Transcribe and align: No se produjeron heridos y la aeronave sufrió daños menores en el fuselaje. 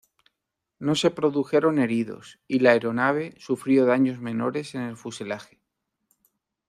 No 0.79 0.95
se 0.95 1.11
produjeron 1.11 1.77
heridos 1.77 2.39
y 2.47 2.57
la 2.57 2.71
aeronave 2.71 3.35
sufrió 3.37 3.85
daños 3.85 4.19
menores 4.19 4.73
en 4.73 4.81
el 4.81 4.97
fuselaje. 4.97 5.59